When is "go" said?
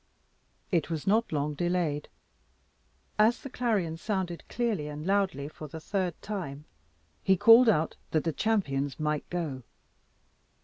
9.29-9.61